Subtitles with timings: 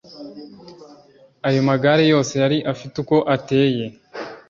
[1.47, 3.85] ayo magare yose yari afite uko ateye